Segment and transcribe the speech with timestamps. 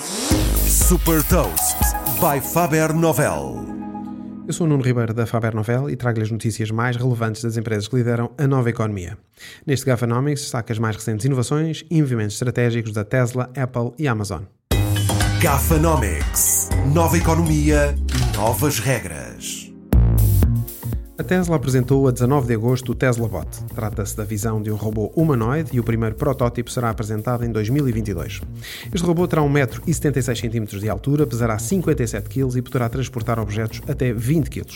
[0.00, 1.76] Super Toast
[2.18, 3.66] by Faber Novel.
[4.46, 7.58] Eu sou o Nuno Ribeiro da Faber Novel e trago-lhe as notícias mais relevantes das
[7.58, 9.18] empresas que lideram a nova economia.
[9.66, 14.44] Neste Gafanomics destaca as mais recentes inovações e investimentos estratégicos da Tesla, Apple e Amazon.
[15.40, 16.70] Gafanomics.
[16.92, 17.94] Nova economia,
[18.34, 19.71] novas regras.
[21.22, 23.46] A Tesla apresentou a 19 de agosto o Tesla Bot.
[23.72, 28.40] Trata-se da visão de um robô humanoide e o primeiro protótipo será apresentado em 2022.
[28.92, 34.50] Este robô terá 1,76m de altura, pesará 57 kg e poderá transportar objetos até 20
[34.50, 34.66] kg.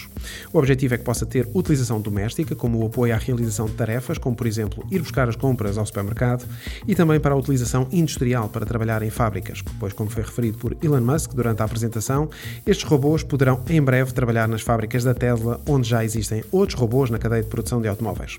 [0.53, 4.17] O objetivo é que possa ter utilização doméstica, como o apoio à realização de tarefas,
[4.17, 6.47] como por exemplo ir buscar as compras ao supermercado,
[6.87, 10.77] e também para a utilização industrial para trabalhar em fábricas, pois, como foi referido por
[10.81, 12.31] Elon Musk durante a apresentação,
[12.65, 16.79] estes robôs poderão em breve trabalhar nas fábricas da Tesla, onde já existem existem outros
[16.79, 18.39] robôs na cadeia de produção de automóveis.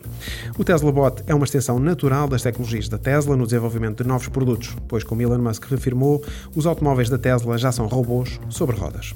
[0.57, 4.27] O Tesla Bot é uma extensão natural das tecnologias da Tesla no desenvolvimento de novos
[4.27, 6.23] produtos, pois, como Elon Musk reafirmou,
[6.55, 9.13] os automóveis da Tesla já são robôs sobre rodas.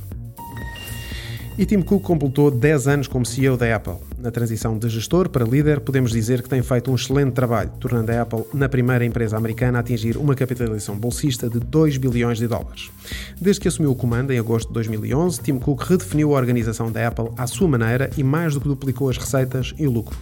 [1.57, 3.97] E Tim Cook completou 10 anos como CEO da Apple.
[4.21, 8.11] Na transição de gestor para líder, podemos dizer que tem feito um excelente trabalho, tornando
[8.11, 12.47] a Apple na primeira empresa americana a atingir uma capitalização bolsista de 2 bilhões de
[12.47, 12.91] dólares.
[13.39, 17.07] Desde que assumiu o comando em agosto de 2011, Tim Cook redefiniu a organização da
[17.07, 20.15] Apple à sua maneira e mais do que duplicou as receitas e o lucro.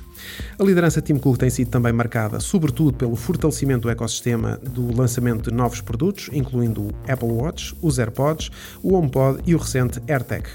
[0.58, 4.96] A liderança de Tim Cook tem sido também marcada, sobretudo, pelo fortalecimento do ecossistema do
[4.96, 8.52] lançamento de novos produtos, incluindo o Apple Watch, os AirPods,
[8.84, 10.48] o HomePod e o recente AirTag.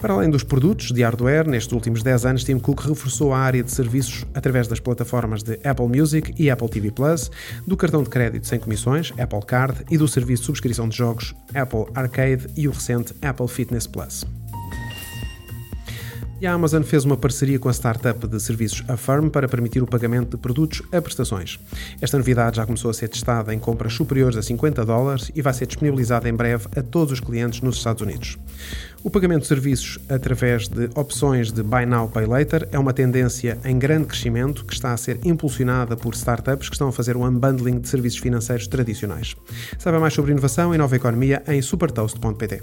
[0.00, 3.62] Para além dos produtos de hardware, nestes últimos 10 anos, Tim Cook reforçou a área
[3.62, 7.30] de serviços através das plataformas de Apple Music e Apple TV Plus,
[7.66, 11.34] do cartão de crédito sem comissões, Apple Card, e do serviço de subscrição de jogos
[11.54, 14.24] Apple Arcade e o recente Apple Fitness Plus.
[16.42, 19.86] E a Amazon fez uma parceria com a startup de serviços Affirm para permitir o
[19.86, 21.56] pagamento de produtos a prestações.
[22.00, 25.54] Esta novidade já começou a ser testada em compras superiores a 50 dólares e vai
[25.54, 28.36] ser disponibilizada em breve a todos os clientes nos Estados Unidos.
[29.04, 33.56] O pagamento de serviços através de opções de Buy Now Pay Later é uma tendência
[33.64, 37.24] em grande crescimento que está a ser impulsionada por startups que estão a fazer um
[37.24, 39.36] unbundling de serviços financeiros tradicionais.
[39.78, 42.62] Saiba mais sobre inovação e nova economia em supertoast.pt.